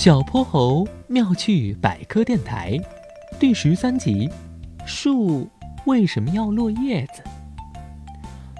[0.00, 2.80] 小泼猴妙趣百科电台
[3.38, 4.30] 第十三集：
[4.86, 5.46] 树
[5.84, 7.22] 为什么要落叶子？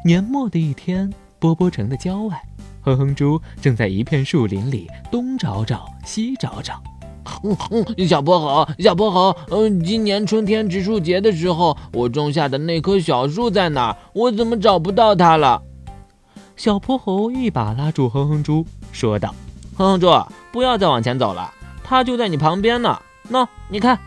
[0.05, 2.39] 年末的一天，波波城的郊外，
[2.83, 6.75] 哼哼猪正在一片树林里东找找西找找。
[7.43, 13.97] 嗯嗯，小泼猴，小泼猴，嗯，今年春天植树节的时候，我种下的那棵小树在哪儿？
[14.13, 15.63] 我怎么找不到它了？
[16.55, 19.35] 小泼猴一把拉住哼哼猪，说道
[19.75, 20.07] ：“哼哼猪，
[20.53, 23.01] 不要再往前走了，它就在你旁边呢。
[23.31, 23.99] 喏，你看。”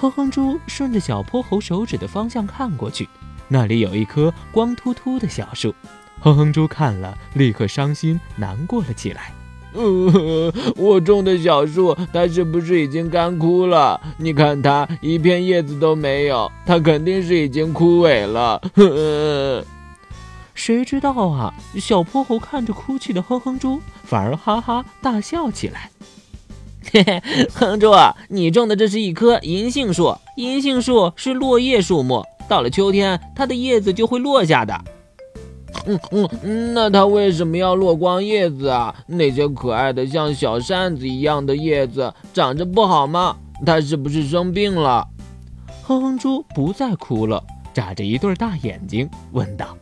[0.00, 3.08] 哼哼猪顺着小泼猴手指的方向看过去，
[3.46, 5.72] 那里有一棵光秃秃的小树。
[6.18, 9.32] 哼哼猪看了，立刻伤心难过了起来。
[9.74, 14.00] 呃， 我种的小树，它是不是已经干枯了？
[14.16, 18.60] 你看它一片叶子都没有，它肯定是已经枯萎了。
[18.74, 19.64] 呵，
[20.54, 21.52] 谁知道啊？
[21.80, 25.90] 小泼猴看着哭泣的哼哼猪，反而哈哈大笑起来。
[26.92, 27.22] 嘿嘿，
[27.54, 27.92] 哼猪，
[28.28, 34.78] 你种的这是一棵银杏树，银杏树是落叶树木，到了秋天，它的叶子就会落下的。
[35.86, 35.98] 嗯
[36.42, 38.94] 嗯，那它为什么要落光叶子啊？
[39.06, 43.36] 那些可爱的像小扇子一样的叶子长着不好吗？
[43.64, 45.08] 它是不是生病了？
[45.82, 47.42] 哼哼猪不再哭了，
[47.72, 49.76] 眨着一对大眼睛问道：“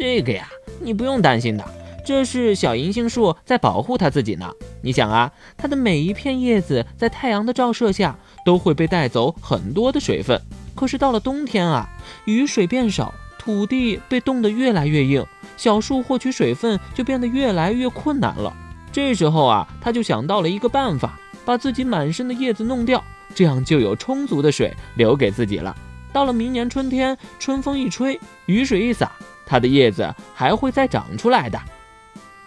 [0.00, 0.48] 这个呀，
[0.80, 1.64] 你不用担心的，
[2.06, 4.50] 这是小银杏树在保护它自己呢。
[4.80, 10.40] 你想啊，它的每一片叶子在太阳的照射下都会被带走很多的水分，
[10.74, 11.86] 可是到了冬天啊，
[12.24, 15.24] 雨水变少。”土地被冻得越来越硬，
[15.56, 18.54] 小树获取水分就变得越来越困难了。
[18.90, 23.02] 这时候啊，他就想到了一个办法，把自己满身的叶子弄掉，
[23.34, 25.76] 这样就有充足的水留给自己了。
[26.12, 29.10] 到了明年春天，春风一吹，雨水一洒，
[29.50, 31.60] 它的叶子还会再长出来的。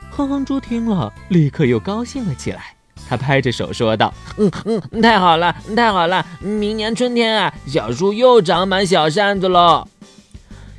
[0.09, 2.73] 哼哼猪听了，立刻又高兴了起来。
[3.09, 6.25] 他拍着手说道：“嗯嗯，太好了，太好了！
[6.39, 9.85] 明年春天啊，小树又长满小扇子喽。”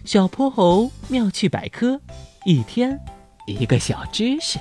[0.07, 2.01] 小泼猴妙趣百科，
[2.47, 2.99] 一天
[3.47, 4.59] 一个小知识。